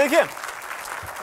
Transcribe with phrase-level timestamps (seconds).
[0.00, 0.20] Sveiki.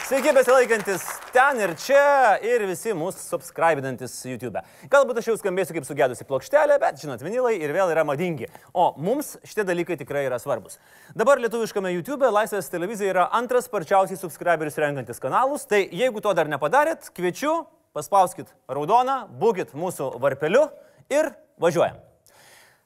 [0.05, 1.01] Sveiki besilaikantis
[1.33, 4.61] ten ir čia ir visi mūsų subscribinantis YouTube.
[4.93, 8.51] Galbūt aš jau skambėsiu kaip sugedusi plokštelė, bet žinot, vinilai ir vėl yra madingi.
[8.77, 10.77] O mums šitie dalykai tikrai yra svarbus.
[11.17, 16.45] Dabar lietuviškame YouTube Laisvės televizija yra antras sparčiausiai subscriberius renkantis kanalus, tai jeigu to dar
[16.45, 17.63] nepadarėt, kviečiu,
[17.97, 20.67] paspauskit raudoną, būkit mūsų varpeliu
[21.09, 22.06] ir važiuojam.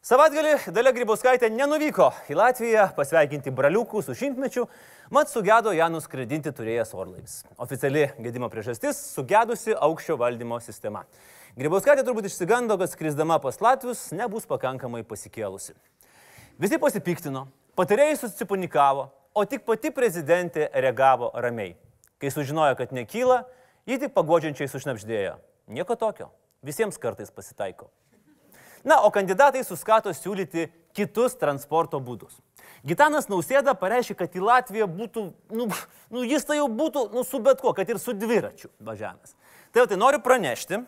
[0.01, 4.63] Savatgalį Dalia Grybauskaitė nenuvyko į Latviją pasveikinti braliukų su šimtmečiu,
[5.13, 7.35] mat sugedo ją nuskraidinti turėjęs orlaivis.
[7.61, 11.05] Oficiali gedimo priežastis- sugedusi aukščio valdymo sistema.
[11.53, 15.77] Grybauskaitė turbūt išsigando, kad skrisdama pas Latvius nebus pakankamai pasikėlusi.
[16.57, 21.75] Visi pasipiktino, patarėjai susipanikavo, o tik pati prezidentė reagavo ramiai.
[22.19, 23.45] Kai sužinojo, kad nekyla,
[23.86, 25.38] ji tik pagodžiančiai sušnapždėjo.
[25.69, 26.31] Nieko tokio,
[26.63, 27.91] visiems kartais pasitaiko.
[28.87, 32.33] Na, o kandidatai suskato siūlyti kitus transporto būdus.
[32.87, 35.67] Gitanas Nausėda pareiškė, kad į Latviją būtų, nu,
[36.09, 39.35] nu jis tai jau būtų, nu, su bet kuo, kad ir su dviračiu važiavęs.
[39.71, 40.81] Tai jau tai noriu pranešti,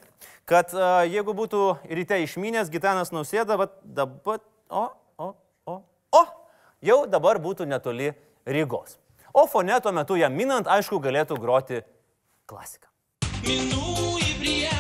[0.50, 4.42] kad uh, jeigu būtų ryte išminęs Gitanas Nausėda, va dabar,
[4.74, 4.88] o,
[5.22, 5.30] o,
[5.70, 5.78] o,
[6.18, 6.24] o,
[6.82, 8.12] jau dabar būtų netoli
[8.44, 8.98] Rygos.
[9.34, 11.84] O fone tuo metu jam minant, aišku, galėtų groti
[12.50, 12.90] klasiką.
[13.46, 14.73] Minu į priekį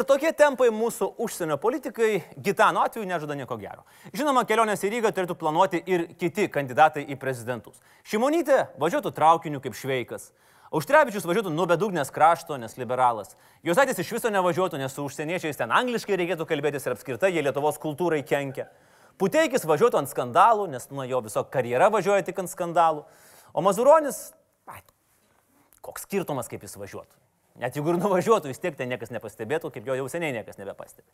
[0.00, 3.82] Ir tokie tempai mūsų užsienio politikai Gitano atveju nežada nieko gero.
[4.16, 7.82] Žinoma, kelionės į Rygą turėtų planuoti ir kiti kandidatai į prezidentus.
[8.08, 10.30] Šimonytė važiuotų traukiniu kaip šveikas.
[10.72, 13.36] Auštrevičius važiuotų nuo bedugnės krašto, nes liberalas.
[13.66, 17.76] Josaitis iš viso nevažiuotų, nes su užsieniečiais ten angliškai reikėtų kalbėtis ir apskritai jie Lietuvos
[17.82, 18.70] kultūrai kenkia.
[19.20, 23.04] Puteikis važiuotų ant skandalų, nes nuo jo viso karjera važiuoja tik ant skandalų.
[23.52, 24.30] O Mazuronis,
[24.64, 24.80] ai,
[25.84, 27.18] koks skirtumas, kaip jis važiuotų.
[27.58, 31.06] Net jeigu ir nuvažiuotų, vis tiek ten niekas nepastebėtų, kaip jo jau seniai niekas nebepastebi.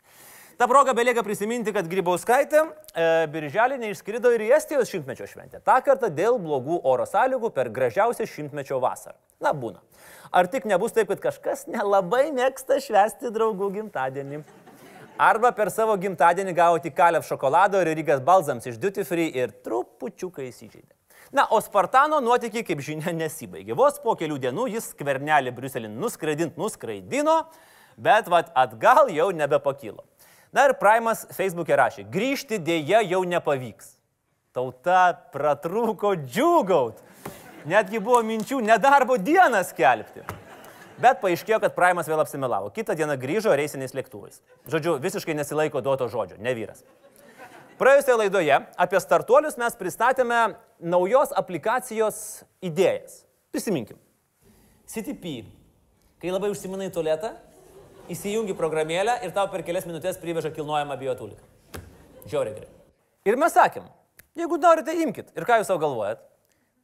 [0.57, 5.61] Ta proga belieka prisiminti, kad Grybauskaitė e, birželį neišskrido ir į Estijos šimtmečio šventę.
[5.65, 9.17] Ta kartą dėl blogų oro sąlygų per gražiausią šimtmečio vasarą.
[9.43, 9.81] Na, būna.
[10.33, 14.41] Ar tik nebus taip, kad kažkas nelabai mėgsta švęsti draugų gimtadienį?
[15.17, 20.45] Arba per savo gimtadienį gauti kalev šokolado ir rygas balzams iš duty free ir trupučiuką
[20.45, 20.96] įsižeidė.
[21.31, 23.75] Na, o Spartano nuotykiai, kaip žinia, nesibaigė.
[23.75, 27.41] Vos po kelių dienų jis skvernelį Briuselį nuskraidint nuskraidino,
[27.99, 30.05] bet vat atgal jau nebepakilo.
[30.55, 33.97] Na ir Primas Facebook'e rašė, grįžti dėja jau nepavyks.
[34.55, 37.03] Tauta pratrūko džiugaut.
[37.67, 40.23] Netgi buvo minčių nedarbo dieną skelbti.
[40.97, 42.71] Bet paaiškėjo, kad Primas vėl apsimelavo.
[42.73, 44.39] Kitą dieną grįžo reisiniais lėktuvais.
[44.71, 46.81] Žodžiu, visiškai nesilaiko duoto žodžio, ne vyras.
[47.77, 50.37] Praėjusioje laidoje apie startuolius mes pristatėme
[50.81, 52.15] naujos aplikacijos
[52.65, 53.19] idėjas.
[53.53, 53.99] Prisiminkim.
[54.89, 55.43] CTP.
[56.17, 57.35] Kai labai užsiminai tualetą,
[58.09, 61.43] įsijungi programėlę ir tau per kelias minutės priveža kilnojamą biotuliką.
[62.25, 62.71] Žiauriai gerai.
[63.29, 63.85] Ir mes sakėm,
[64.41, 65.35] jeigu norite, imkite.
[65.37, 66.25] Ir ką jūs savo galvojat?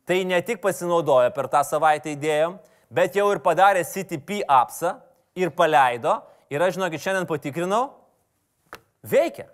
[0.06, 2.60] Tai ne tik pasinaudojo per tą savaitę idėjom,
[2.94, 5.00] bet jau ir padarė CTP apsą
[5.34, 6.20] ir paleido.
[6.54, 7.88] Ir aš, žinokit, šiandien patikrinau,
[9.02, 9.50] veikia.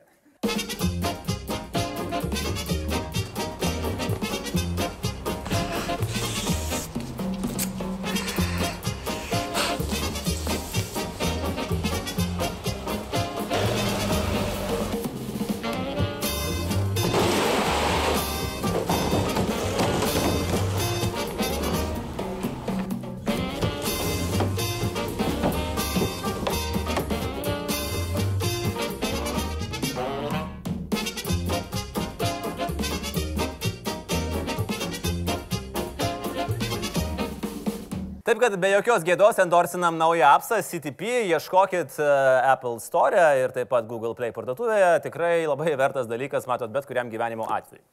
[38.39, 42.05] Taip kad be jokios gėdos endorsinam naują apsą CTP, ieškokit e,
[42.47, 45.01] Apple Store ir taip pat Google Play parduotuvėje.
[45.03, 47.83] Tikrai labai vertas dalykas, matot, bet kuriam gyvenimo atveju.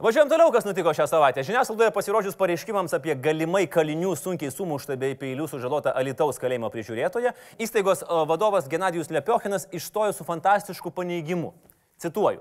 [0.00, 1.44] Važiuojam toliau, kas nutiko šią savaitę.
[1.44, 8.06] Žiniasklaidoje pasirodžius pareiškimams apie galimai kalinių sunkiai sumuštą bei peilių sužalotą Alitaus kalėjimo prižiūrėtoją, įstaigos
[8.06, 11.52] e, vadovas Genadijus Lepiochinas išstojo su fantastišku paneigimu.
[12.00, 12.40] Cituoju.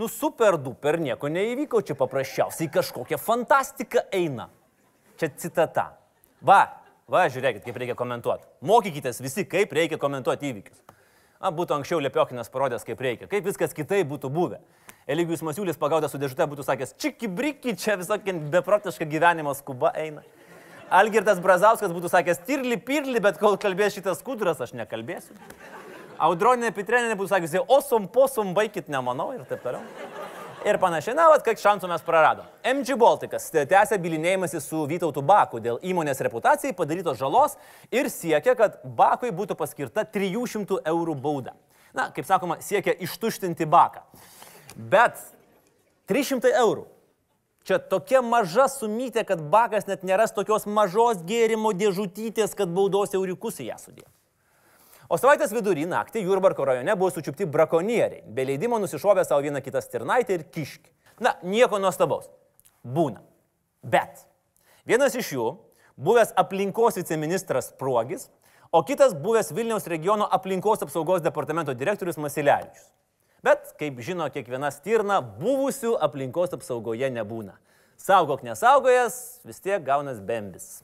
[0.00, 4.48] Nu super duper, nieko neįvyko, čia paprasčiausiai kažkokia fantastika eina.
[5.20, 5.90] Čia citata.
[6.44, 6.60] Va,
[7.10, 8.46] va, žiūrėkit, kaip reikia komentuoti.
[8.66, 10.82] Mokykitės visi, kaip reikia komentuoti įvykius.
[11.38, 14.58] Na, būtų anksčiau Liepiokinas parodęs, kaip reikia, kaip viskas kitai būtų buvę.
[15.08, 20.24] Eligijus Masiulis pagaudas su dėžute būtų sakęs, čiki briki, čia visokia beprotiška gyvenimo skuba eina.
[20.90, 25.36] Algirdas Brazauskas būtų sakęs, tirli pirli, bet kol kalbės šitas kudras, aš nekalbėsiu.
[26.18, 29.84] Audronė Pitrenė būtų sakiusi, osom posom baikit, nemanau ir taip toliau.
[30.66, 32.46] Ir panašiai, na, vad, kiek šansų mes praradom.
[32.66, 37.54] MG Balticas tęsia bilinėjimąsi su Vytautu Baku dėl įmonės reputacijai padarytos žalos
[37.94, 41.54] ir siekia, kad Bakui būtų paskirta 300 eurų bauda.
[41.94, 44.02] Na, kaip sakoma, siekia ištuštinti Baką.
[44.74, 45.22] Bet
[46.10, 46.88] 300 eurų.
[47.68, 53.62] Čia tokia maža sumytė, kad Bakas net neras tokios mažos gėrimo dėžutytės, kad baudos eurikus
[53.62, 54.10] į ją sudėjo.
[55.08, 59.80] O savaitės vidury naktį Jurbarko rajone buvo sučiupti brakonieriai, be leidimo nusišovė savo vieną kitą
[59.80, 60.92] stirnaitę ir kiškį.
[61.24, 62.28] Na, nieko nuostabaus.
[62.84, 63.22] Būna.
[63.80, 64.26] Bet
[64.88, 65.46] vienas iš jų,
[65.96, 68.28] buvęs aplinkos viceministras Pruogis,
[68.68, 72.90] o kitas buvęs Vilniaus regiono aplinkos apsaugos departamento direktorius Masilevičius.
[73.40, 77.56] Bet, kaip žino kiekviena stirna, buvusių aplinkos apsaugoje nebūna.
[77.98, 80.82] Saugok nesaugojas, vis tiek gaunas bembis.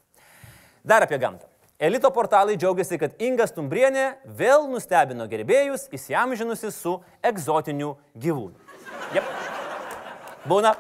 [0.81, 1.54] Dar apie gamtą.
[1.79, 4.05] Elito portalai džiaugiasi, kad Inga Stumbrienė
[4.39, 8.55] vėl nustebino gerbėjus, įsiamžinusi su egzotiniu gyvūnu.
[9.17, 9.27] Jep.
[10.47, 10.77] Būna.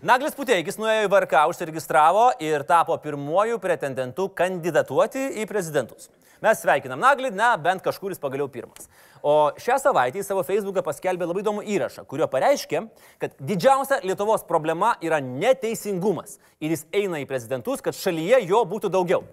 [0.00, 6.08] Naglis Puteikis nuėjo į VRK, užsiregistravo ir tapo pirmuoju pretendentu kandidatuoti į prezidentus.
[6.40, 8.88] Mes sveikinam Naglį, na, bent kažkur jis pagaliau pirmas.
[9.20, 12.86] O šią savaitę į savo Facebooką paskelbė labai įdomų įrašą, kuriuo pareiškė,
[13.20, 18.92] kad didžiausia Lietuvos problema yra neteisingumas ir jis eina į prezidentus, kad šalyje jo būtų
[18.92, 19.26] daugiau.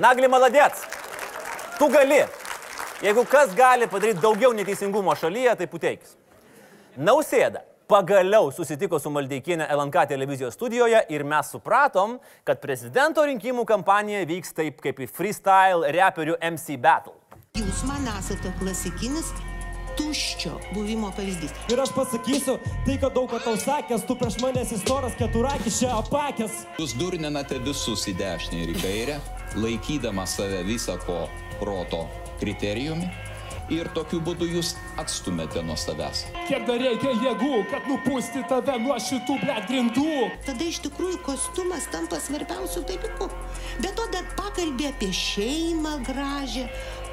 [0.00, 0.86] Nagli maladėts.
[1.76, 2.22] Tu gali.
[3.02, 6.14] Jeigu kas gali padaryti daugiau neteisingumo šalyje, tai puteikis.
[6.96, 7.60] Nausėda
[7.90, 14.56] pagaliau susitiko su Maldeikienė LNK televizijos studijoje ir mes supratom, kad prezidento rinkimų kampanija vyks
[14.56, 17.18] taip kaip į freestyle reperių MC battle.
[17.58, 19.28] Jūs man esate klasikinis
[19.98, 21.52] tuščio buvimo pavyzdys.
[21.68, 22.56] Ir aš pasakysiu,
[22.86, 26.64] tai, kad daug ką tau sakęs, tu prieš manęs istoras keturakis čia apakęs.
[26.80, 29.20] Jūs durninate visus į dešinę ir į kairę,
[29.56, 31.26] laikydama save visą ko
[31.60, 32.06] proto
[32.40, 33.10] kriterijumi
[33.72, 36.24] ir tokiu būdu jūs atstumėte nuo savęs.
[36.48, 40.16] Kiek dar reikia jėgų, kad nupūsti tave nuo šitų blėt grindų?
[40.44, 43.28] Tada iš tikrųjų kostiumas tampa svarbiausių dalykų.
[43.80, 46.66] Be to dar pakalbė apie šeimą gražią,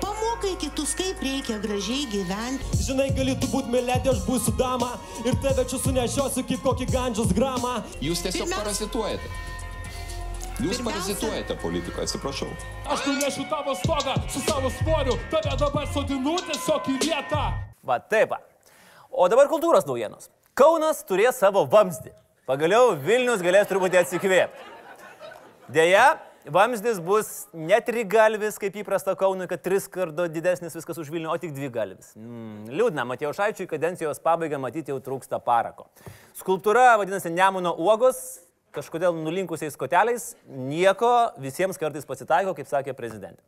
[0.04, 2.82] pamokai kitus, kaip reikia gražiai gyventi.
[2.90, 7.78] Žinai, galėtų būti melėdė, aš būsiu dama ir tave čia sunešiosiu kaip kokį gandžios gramą.
[8.04, 9.32] Jūs tiesiog Pirmiausia- parazituojate.
[10.60, 12.50] Jūs Pirmiausia- parazituojate politiką, atsiprašau.
[12.92, 17.44] Aš nunešiu tavo stogą su savo svoriu, tave dabar sodinu tiesiog į vietą.
[17.84, 18.30] Va taip.
[18.30, 18.40] va.
[19.12, 20.30] O dabar kultūros naujienos.
[20.54, 22.12] Kaunas turės savo vamzdį.
[22.46, 24.68] Pagaliau Vilnius galės truputį atsikvėpti.
[25.70, 31.30] Deja, vamzdis bus ne trigalvis, kaip įprasta Kaunui, kad tris kartų didesnis viskas už Vilnių,
[31.32, 32.12] o tik dvi galvis.
[32.18, 35.88] Mm, liūdna, Matėjo Šaičiui kadencijos pabaigą matyti jau trūksta parako.
[36.36, 38.40] Skulptūra vadinasi Nemuno uogos,
[38.76, 41.12] kažkodėl nulinkusiais koteliais, nieko
[41.42, 43.42] visiems kartais pasitaiko, kaip sakė prezidentė.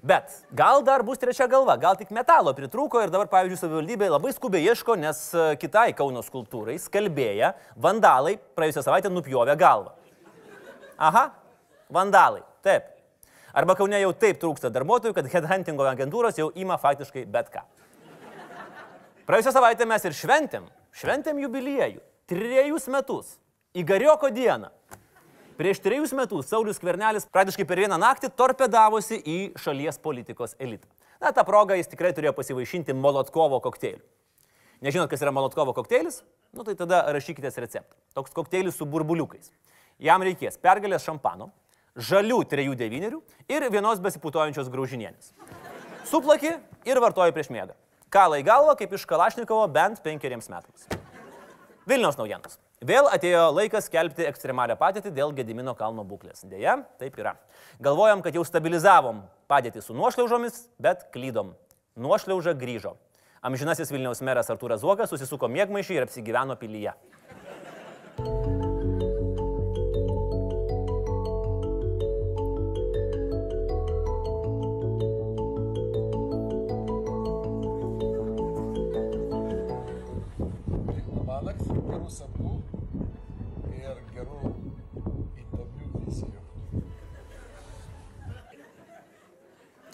[0.00, 4.30] Bet gal dar bus trečia galva, gal tik metalo pritrūko ir dabar, pavyzdžiui, savivaldybė labai
[4.32, 9.92] skubiai ieško, nes e, kitai Kauno skulptūrai skalbėja vandalai praėjusią savaitę nupjovė galvą.
[10.96, 11.26] Aha,
[11.92, 12.88] vandalai, taip.
[13.52, 17.66] Arba Kaune jau taip trūksta darbuotojų, kad headhuntingo agentūros jau ima faktiškai bet ką.
[19.28, 20.64] Praėjusią savaitę mes ir šventėm,
[20.96, 22.00] šventėm jubiliejų.
[22.30, 23.36] Trejus metus.
[23.70, 24.66] Įgarioko dieną.
[25.54, 30.88] Prieš trejus metus Saulis Kvernelis praktiškai per vieną naktį torpedavosi į šalies politikos elitą.
[31.22, 34.02] Na, tą progą jis tikrai turėjo pasivaišinti Molotkovo kokteiliu.
[34.82, 36.24] Nežinot, kas yra Molotkovo kokteilis?
[36.50, 37.94] Nu tai tada rašykite receptą.
[38.18, 39.52] Toks kokteilis su burbuliukais.
[40.02, 41.52] Jam reikės pergalės šampano,
[41.94, 43.20] žalių trejų devynerių
[43.54, 45.30] ir vienos besiputojančios graužinienės.
[46.10, 46.56] Suplaki
[46.90, 47.78] ir vartoji prieš miegą.
[48.10, 50.90] Kalai galva kaip iš Kalašnikovo bent penkeriems metams.
[51.86, 52.58] Vilniaus naujienos.
[52.80, 56.46] Vėl atėjo laikas skelbti ekstremalią padėtį dėl Gedimino kalno būklės.
[56.48, 57.34] Deja, taip yra.
[57.76, 59.18] Galvojam, kad jau stabilizavom
[59.52, 61.50] padėtį su nuošliaužomis, bet klydom.
[62.00, 62.94] Nuošliauža grįžo.
[63.44, 66.94] Amžinasis Vilniaus meras Artūras Zuokas susisuko mėgmaišį ir apsigyveno pilyje.
[82.10, 82.52] Gerų sapnų
[83.78, 84.50] ir gerų
[85.38, 86.40] įdomių vizijų.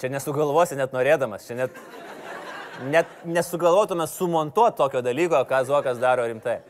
[0.01, 1.77] Čia nesugalvosi net norėdamas, čia net,
[2.89, 6.61] net nesugalvotume sumontuoti tokio dalyko, ką Zuokas daro rimtai.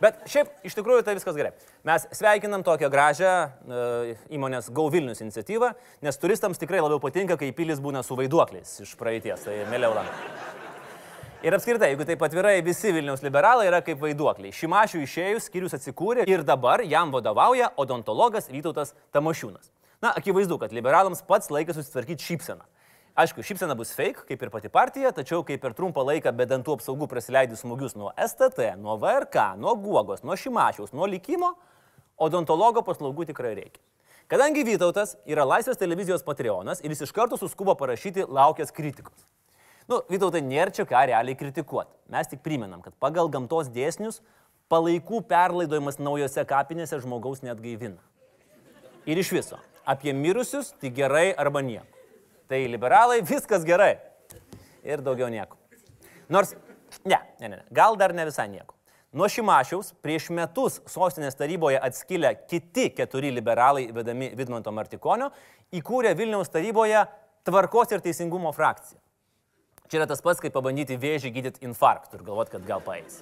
[0.00, 1.52] Bet šiaip iš tikrųjų tai viskas gerai.
[1.84, 7.52] Mes sveikinam tokią gražią e, įmonės Go Vilnius iniciatyvą, nes turistams tikrai labiau patinka, kai
[7.52, 10.59] pilis būna su vaiduokliais iš praeities, tai mėliau lankai.
[11.40, 14.52] Ir apskritai, jeigu taip atvirai, visi Vilniaus liberalai yra kaip vaiduokliai.
[14.52, 19.70] Šimašių išėjus, skyrius atsikūrė ir dabar jam vadovauja odontologas Vytautas Tamošiūnas.
[20.04, 22.68] Na, akivaizdu, kad liberalams pats laikas susitvarkyti šypseną.
[23.24, 26.76] Aišku, šypsena bus fake, kaip ir pati partija, tačiau kai per trumpą laiką be dantų
[26.76, 31.54] apsaugų prasileidai smūgius nuo STT, nuo VRK, nuo Guogos, nuo Šimašiaus, nuo likimo,
[32.20, 33.80] odontologo paslaugų tikrai reikia.
[34.28, 39.24] Kadangi Vytautas yra Laisvės televizijos patreonas ir jis iš karto suskubo parašyti laukęs kritikos.
[39.90, 41.90] Nu, Vytautai, nėra čia ką realiai kritikuoti.
[42.14, 44.20] Mes tik priminam, kad pagal gamtos dėsnius
[44.70, 47.98] palaikų perlaidojimas naujose kapinėse žmogaus net gaivina.
[49.10, 51.88] Ir iš viso, apie mirusius tai gerai arba nieko.
[52.46, 53.96] Tai liberalai viskas gerai.
[54.86, 55.58] Ir daugiau nieko.
[56.30, 56.54] Nors,
[57.02, 58.76] ne, ne, ne, gal dar ne visai nieko.
[59.10, 65.32] Nuo Šimašiaus prieš metus sostinės taryboje atskilę kiti keturi liberalai, vedami Vidmanto Martikonio,
[65.74, 67.08] įkūrė Vilniaus taryboje
[67.42, 69.00] tvarkos ir teisingumo frakciją.
[69.90, 73.16] Čia yra tas pats, kaip pabandyti vėžį gydyti infarktų ir galvoti, kad gal paeis.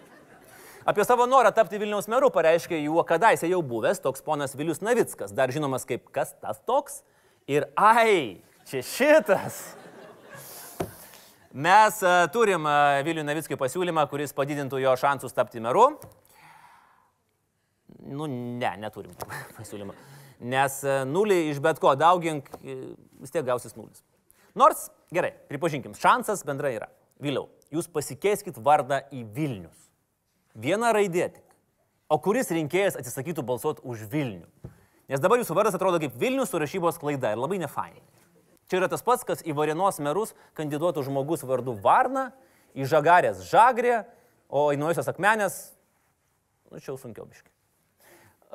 [0.89, 5.33] Apie savo norą tapti Vilniaus meru pareiškė jų kadaise jau buvęs toks ponas Vilius Navickas,
[5.33, 7.03] dar žinomas kaip kas tas toks.
[7.49, 9.63] Ir ai, čia šitas.
[11.57, 15.87] Mes uh, turim uh, Viliui Navickui pasiūlymą, kuris padidintų jo šansus tapti meru.
[18.05, 19.17] Nu, ne, neturim
[19.57, 19.97] pasiūlymą.
[20.53, 24.05] Nes uh, nulį iš bet ko daugink, vis tiek gausis nulis.
[24.59, 26.89] Nors, gerai, pripažinkim, šansas bendrai yra.
[27.23, 29.89] Vėliau, jūs pasikeiskit vardą į Vilnius.
[30.59, 31.45] Viena raidė tik.
[32.09, 34.49] O kuris rinkėjas atsisakytų balsuoti už Vilnių?
[35.09, 38.03] Nes dabar jūsų vardas atrodo kaip Vilnius su rašybos klaida ir labai nefainai.
[38.69, 42.31] Čia yra tas pats, kas į Varenos merus kandidatuotų žmogus vardu Varna,
[42.77, 44.03] į Žagarės Žagrė,
[44.49, 45.61] o į Nuosios Akmenės,
[46.69, 47.53] nu čia jau sunkiau biškai.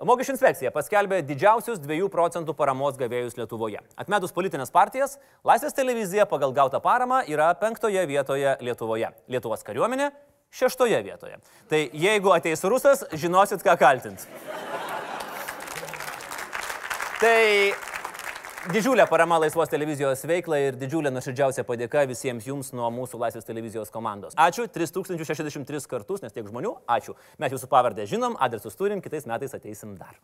[0.01, 3.77] Mokesčių inspekcija paskelbė didžiausius 2 procentų paramos gavėjus Lietuvoje.
[3.93, 9.12] Atmetus politinės partijas, Laisvės televizija pagal gautą paramą yra penktoje vietoje Lietuvoje.
[9.29, 10.09] Lietuvos kariuomenė
[10.53, 11.38] šeštoje vietoje.
[11.69, 14.25] Tai jeigu ateis rusas, žinosit, ką kaltint.
[17.21, 17.38] Tai
[18.72, 23.91] didžiulė parama Laisvos televizijos veiklai ir didžiulė nuoširdžiausia padėka visiems jums nuo mūsų Laisvės televizijos
[23.91, 24.36] komandos.
[24.39, 26.72] Ačiū 3063 kartus, nes tiek žmonių.
[26.88, 27.15] Ačiū.
[27.41, 30.15] Mes jūsų pavardę žinom, adresus turim, kitais metais ateisim dar.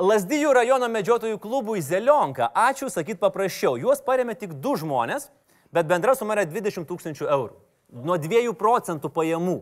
[0.00, 2.48] Lasdijų rajono medžiotojų klubui Zelionka.
[2.56, 3.76] Ačiū, sakyt paprasčiau.
[3.80, 5.28] Juos paremė tik du žmonės,
[5.74, 7.58] bet bendra suma yra 20 tūkstančių eurų.
[8.06, 9.58] Nuo 2 procentų pajamų.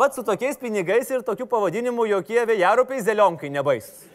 [0.00, 4.13] Vat su tokiais pinigais ir tokiu pavadinimu jokie vėjarupiai Zelionkai nebaisus.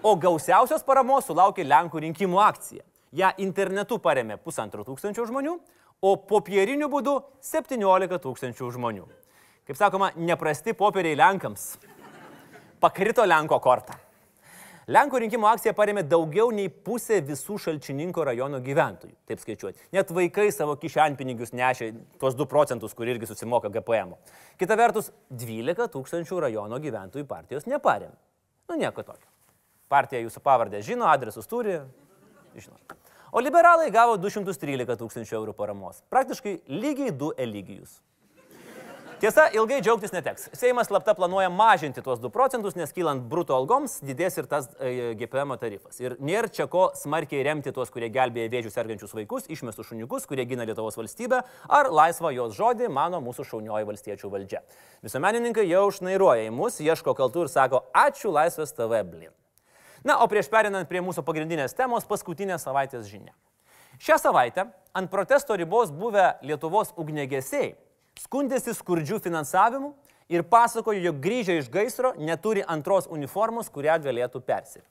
[0.00, 2.80] O gausiausios paramos sulaukė Lenkų rinkimų akcija.
[3.12, 5.58] Ja internetu paremė pusantro tūkstančio žmonių,
[6.00, 9.04] o popieriniu būdu 17 tūkstančių žmonių.
[9.68, 11.74] Kaip sakoma, neprasti popieriai Lenkams.
[12.80, 13.98] Pakrito Lenko kortą.
[14.90, 19.12] Lenkų rinkimų akcija paremė daugiau nei pusė visų šalčininko rajono gyventojų.
[19.28, 19.84] Taip skaičiuoti.
[19.92, 24.16] Net vaikai savo kišenpinigius nešė tuos 2 procentus, kur irgi susimoka GPM.
[24.58, 28.16] Kita vertus, 12 tūkstančių rajono gyventojų partijos neparemė.
[28.72, 29.29] Nu nieko tokio.
[29.90, 31.80] Partija jūsų pavardę žino, adresus turi,
[32.54, 32.78] žino.
[33.30, 36.02] O liberalai gavo 213 tūkstančių eurų paramos.
[36.10, 37.98] Praktiškai lygiai 2 eligijus.
[39.20, 40.46] Tiesa, ilgai džiaugtis neteks.
[40.56, 45.10] Seimas slapta planuoja mažinti tuos 2 procentus, nes kylant bruto algoms didės ir tas e,
[45.20, 45.98] GPM tarifas.
[46.00, 50.46] Ir nėra čia ko smarkiai remti tuos, kurie gelbėja vėžių sergančius vaikus, išmestų šuniukus, kurie
[50.48, 54.62] gina Lietuvos valstybę, ar laisvą jos žodį mano mūsų šaunioji valstiečių valdžia.
[55.04, 59.34] Visuomenininkai jau šnairuoja į mus, ieško kaltų ir sako, ačiū Laisvės TV blin.
[60.04, 63.34] Na, o prieš perinant prie mūsų pagrindinės temos, paskutinė savaitės žinia.
[64.00, 64.64] Šią savaitę
[64.96, 67.74] ant protesto ribos buvę Lietuvos ugnegesiai
[68.20, 69.92] skundėsi skurdžių finansavimu
[70.30, 74.88] ir pasakojo, jog grįžę iš gaisro neturi antros uniformos, kurią galėtų persirengti.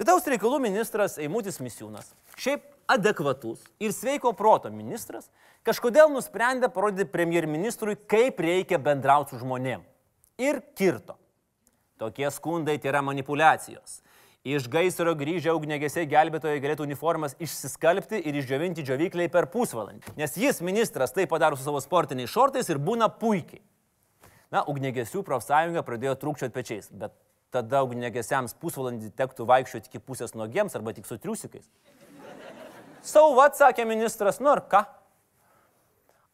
[0.00, 5.28] Vidaus reikalų ministras Eimutis Misiūnas, šiaip adekvatus ir sveiko proto ministras,
[5.66, 9.82] kažkodėl nusprendė parodyti premjerministrui, kaip reikia bendrauti su žmonėm.
[10.40, 11.18] Ir kirto.
[12.00, 14.00] Tokie skundai tai yra manipulacijos.
[14.40, 20.14] Iš gaisro grįžę ugnegesiai gelbėtojai galėtų uniformas išsiskalbti ir išdžiovinti džiovykliai per pusvalandį.
[20.16, 23.60] Nes jis, ministras, tai padaro su savo sportiniais šortais ir būna puikiai.
[24.48, 27.12] Na, ugnegesių profsąjunga pradėjo trūkčioti pečiais, bet
[27.52, 31.68] tada ugnegesiams pusvalandį tektų vaikščioti iki pusės nogiems arba tik su triusikais.
[33.04, 34.86] Sauvat, sakė ministras, nu ir ką?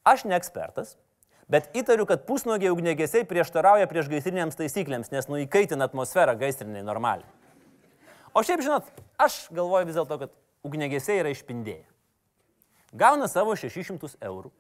[0.07, 0.95] Aš ne ekspertas,
[1.51, 7.27] bet įtariu, kad pusnogiai ugnegesiai prieštarauja prieš gaisrinėms taisyklėms, nes nuįkaitina atmosferą gaisriniai normaliai.
[8.37, 10.33] O šiaip, žinot, aš galvoju vis dėlto, kad
[10.66, 11.87] ugnegesiai yra išpindėję.
[12.97, 14.50] Gauna savo 600 eurų.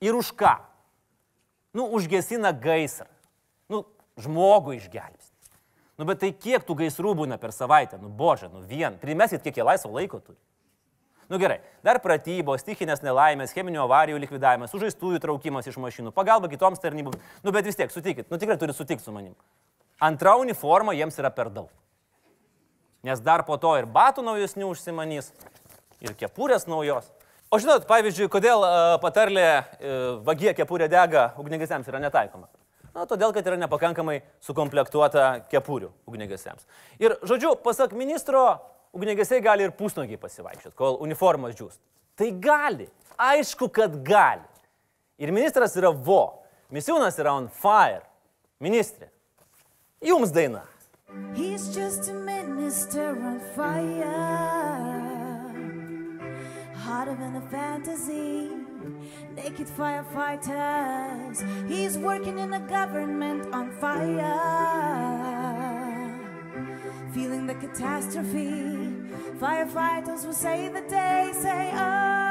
[0.00, 0.54] Ir už ką?
[1.76, 3.08] Nu, užgesina gaisrą.
[3.68, 3.82] Nu,
[4.16, 5.34] žmogų išgelbsti.
[5.98, 7.98] Nu, bet tai kiek tų gaisrų būna per savaitę?
[8.00, 8.96] Nu, bože, nu vien.
[9.02, 10.38] Primesit, kiek jie laisvo laiko turi.
[11.28, 16.80] Nu gerai, dar pratybos, stichinės nelaimės, cheminių avarijų likvidavimas, sužaistųjų traukimas iš mašinų, pagalba kitoms
[16.80, 17.20] tarnyboms.
[17.44, 19.34] Nu bet vis tiek, sutikit, nu tikrai turi sutikti su manim.
[20.00, 21.68] Antra uniforma jiems yra per daug.
[23.06, 25.32] Nes dar po to ir batų naujesnių užsimanys.
[26.00, 27.08] ir kepurės naujos.
[27.50, 28.70] O žinot, pavyzdžiui, kodėl e,
[29.02, 29.92] patarlė e,
[30.26, 32.46] vagie kepurė dega ugnigesiams yra netaikoma?
[32.92, 36.66] Na, todėl, kad yra nepakankamai sukomplektuota kepurių ugnigesiams.
[37.00, 38.44] Ir, žodžiu, pasak ministro,
[38.96, 41.80] ugnigesiai gali ir pusnogiai pasivaikščioti, kol uniformas džiūst.
[42.18, 44.44] Tai gali, aišku, kad gali.
[45.18, 46.42] Ir ministras yra vo,
[46.74, 48.04] misiūnas yra on fire.
[48.62, 49.08] Ministrė,
[50.04, 50.64] jums daina.
[51.34, 54.04] He's just a minister on fire.
[56.74, 58.50] Hotter than a fantasy.
[59.34, 61.42] Naked firefighters.
[61.68, 64.34] He's working in a government on fire.
[67.14, 68.92] Feeling the catastrophe.
[69.38, 72.27] Firefighters will say the day, say, oh.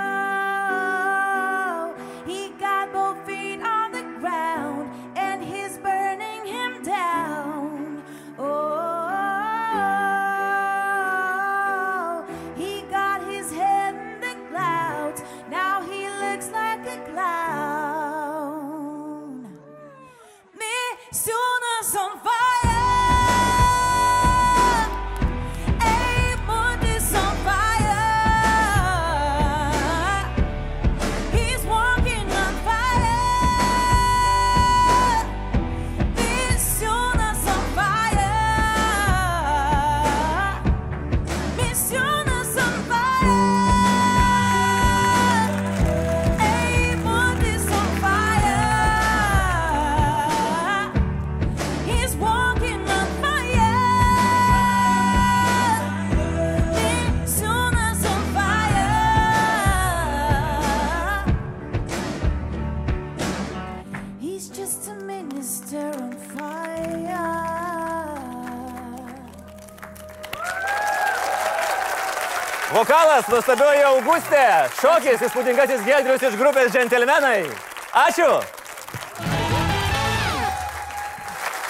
[72.67, 74.43] Vokalas nuostabioji Augustė,
[74.82, 77.45] šokis įspūdingasis Gedrius iš grupės Džentelmenai.
[77.95, 78.27] Ačiū.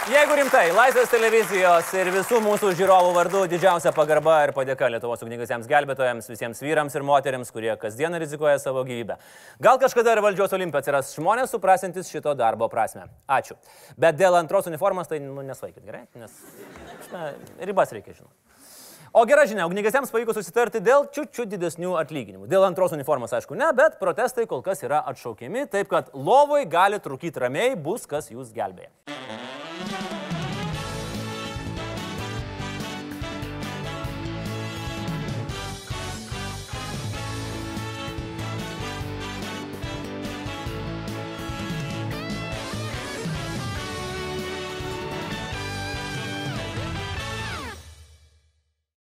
[0.09, 5.69] Jeigu rimtai, Laisvės televizijos ir visų mūsų žiūrovų vardu didžiausia pagarba ir padėka Lietuvos ugnigasiems
[5.69, 9.19] gelbėtojams, visiems vyrams ir moteriams, kurie kasdieną rizikuoja savo gyvybę.
[9.61, 13.05] Gal kažkada ir valdžios olimpė atsiras žmonės suprasantis šito darbo prasme.
[13.29, 13.59] Ačiū.
[14.01, 16.07] Bet dėl antros uniformos tai nu, nesvaikit, gerai?
[16.17, 16.41] Nes
[17.13, 18.46] na, ribas reikia žinoti.
[19.13, 22.49] O gera žinia, ugnigasiems pavyko susitarti dėl čiučiu didesnių atlyginimų.
[22.51, 26.99] Dėl antros uniformos, aišku, ne, bet protestai kol kas yra atšaukiami, taip kad lovoj gali
[26.99, 28.91] trukyti ramiai, bus kas jūs gelbėja.